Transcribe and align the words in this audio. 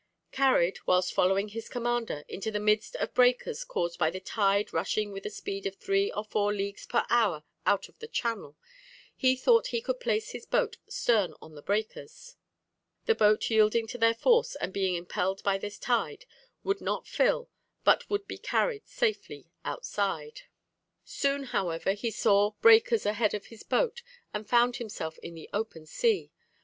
Carried, 0.31 0.79
whilst 0.87 1.13
following 1.13 1.49
his 1.49 1.69
commander, 1.69 2.23
into 2.27 2.49
the 2.49 2.59
midst 2.59 2.95
of 2.95 3.13
breakers 3.13 3.63
caused 3.63 3.99
by 3.99 4.09
the 4.09 4.19
tide 4.19 4.73
rushing 4.73 5.11
with 5.11 5.27
a 5.27 5.29
speed 5.29 5.67
of 5.67 5.75
three 5.75 6.11
or 6.13 6.23
four 6.23 6.51
leagues 6.51 6.87
per 6.87 7.05
hour 7.11 7.43
out 7.67 7.87
of 7.87 7.99
the 7.99 8.07
channel, 8.07 8.57
he 9.15 9.35
thought 9.35 9.67
he 9.67 9.79
could 9.79 9.99
place 9.99 10.31
his 10.31 10.47
boat 10.47 10.77
stern 10.89 11.35
on 11.39 11.53
the 11.53 11.61
breakers; 11.61 12.35
the 13.05 13.13
boat 13.13 13.47
yielding 13.51 13.85
to 13.85 13.99
their 13.99 14.15
force, 14.15 14.55
and 14.55 14.73
being 14.73 14.95
impelled 14.95 15.43
by 15.43 15.59
the 15.59 15.69
tide, 15.69 16.25
would 16.63 16.81
not 16.81 17.07
fill, 17.07 17.51
but 17.83 18.09
would 18.09 18.27
be 18.27 18.39
carried 18.39 18.87
safely 18.87 19.51
outside. 19.63 20.41
"Soon, 21.05 21.43
however, 21.43 21.91
he 21.93 22.09
saw 22.09 22.53
breakers 22.59 23.05
ahead 23.05 23.35
of 23.35 23.45
his 23.53 23.61
boat, 23.61 24.01
and 24.33 24.49
found 24.49 24.77
himself 24.77 25.19
in 25.19 25.35
the 25.35 25.47
open 25.53 25.85
sea. 25.85 26.31